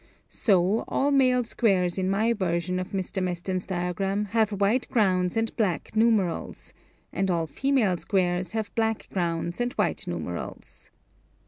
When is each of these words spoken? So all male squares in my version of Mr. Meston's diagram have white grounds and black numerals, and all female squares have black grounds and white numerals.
So 0.29 0.83
all 0.87 1.11
male 1.11 1.43
squares 1.43 1.95
in 1.99 2.09
my 2.09 2.33
version 2.33 2.79
of 2.79 2.89
Mr. 2.89 3.21
Meston's 3.21 3.67
diagram 3.67 4.25
have 4.33 4.49
white 4.49 4.89
grounds 4.89 5.37
and 5.37 5.55
black 5.55 5.95
numerals, 5.95 6.73
and 7.13 7.29
all 7.29 7.45
female 7.45 7.97
squares 7.97 8.53
have 8.53 8.73
black 8.73 9.09
grounds 9.13 9.61
and 9.61 9.73
white 9.73 10.07
numerals. 10.07 10.89